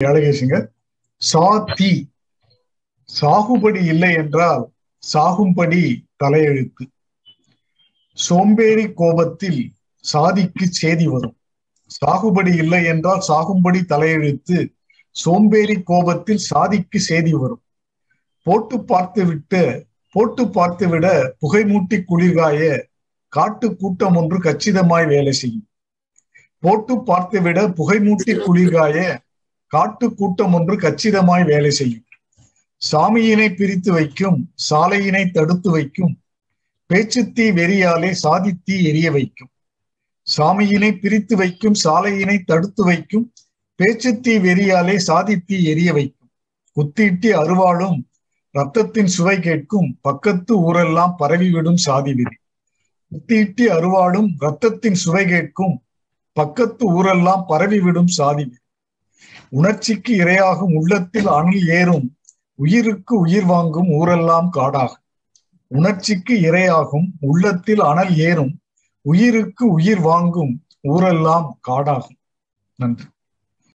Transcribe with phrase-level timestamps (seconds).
[0.00, 0.56] அழகேசுங்க
[1.22, 1.46] சா
[3.08, 4.62] சாகுபடி இல்லை என்றால்
[5.02, 5.80] சாகும்படி
[6.22, 6.84] தலையெழுத்து.
[8.18, 9.60] சோம்பேறி கோபத்தில்
[10.04, 11.34] சாதிக்கு சேதி வரும்.
[11.90, 14.58] சாகுபடி இல்லை என்றால் சாகும்படி தலையெழுத்து.
[15.16, 17.62] சோம்பேறி கோபத்தில் சாதிக்கு சேதி வரும்.
[18.46, 19.62] போட்டு பார்த்து விட்டு
[20.14, 21.06] போட்டு பார்த்து விட
[21.40, 22.58] புகைமூட்டி குளிர்காய
[23.32, 25.68] காட்டு கூட்டம் ஒன்று கச்சிதமாய் வேலை செய்யும்.
[26.62, 28.96] போட்டு பார்த்து விட புகைமூட்டி குளிர்காய
[29.72, 32.06] காட்டு கூட்டம் ஒன்று கச்சிதமாய் வேலை செய்யும்.
[32.82, 34.38] சாமியினை பிரித்து வைக்கும்
[34.70, 36.14] சாலையினை தடுத்து வைக்கும்
[36.90, 39.50] பேச்சுத்தீ வெறியாலே சாதித்தீ எரிய வைக்கும்.
[40.26, 43.26] சாமியினை பிரித்து வைக்கும் சாலையினை தடுத்து வைக்கும்
[43.80, 46.30] பேச்சுத்தீ வெறியாலே சாதித்தீ எரிய வைக்கும்.
[46.76, 47.98] குத்திட்டி அருவாளும்
[48.54, 52.36] ரத்தத்தின் சுவை கேட்கும் பக்கத்து ஊரெல்லாம் பரவிவிடும் சாதி வெறி
[53.12, 55.76] குத்திட்டி அருவாளும் ரத்தத்தின் சுவை கேட்கும்
[56.36, 58.60] பக்கத்து ஊரெல்லாம் பரவிவிடும் சாதி வெறி
[59.48, 62.16] உணர்ச்சிக்கு இரையாகும் உள்ளத்தில் அணில் ஏறும்
[62.54, 65.04] உயிருக்கு உயிர் வாங்கும் ஊரெல்லாம் காடாகும்.
[65.66, 68.60] உணர்ச்சிக்கு இரையாகும் உள்ளத்தில் அனல் ஏறும்
[69.00, 72.18] உயிருக்கு உயிர் வாங்கும் ஊரெல்லாம் காடாகும்.
[72.74, 73.04] நன்றி.